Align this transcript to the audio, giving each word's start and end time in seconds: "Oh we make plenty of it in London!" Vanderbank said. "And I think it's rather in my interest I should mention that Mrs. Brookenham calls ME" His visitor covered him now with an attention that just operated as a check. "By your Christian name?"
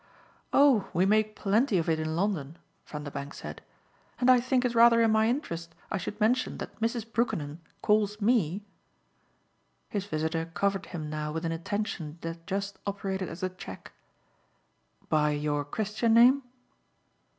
"Oh 0.51 0.89
we 0.95 1.05
make 1.05 1.35
plenty 1.35 1.77
of 1.77 1.87
it 1.87 1.99
in 1.99 2.15
London!" 2.15 2.57
Vanderbank 2.87 3.35
said. 3.35 3.61
"And 4.19 4.31
I 4.31 4.39
think 4.39 4.65
it's 4.65 4.73
rather 4.73 4.99
in 4.99 5.11
my 5.11 5.29
interest 5.29 5.75
I 5.91 5.99
should 5.99 6.19
mention 6.19 6.57
that 6.57 6.81
Mrs. 6.81 7.05
Brookenham 7.13 7.59
calls 7.83 8.19
ME" 8.19 8.65
His 9.91 10.05
visitor 10.07 10.45
covered 10.55 10.87
him 10.87 11.07
now 11.07 11.31
with 11.31 11.45
an 11.45 11.51
attention 11.51 12.17
that 12.21 12.47
just 12.47 12.79
operated 12.87 13.29
as 13.29 13.43
a 13.43 13.49
check. 13.49 13.91
"By 15.07 15.33
your 15.33 15.63
Christian 15.63 16.15
name?" 16.15 16.41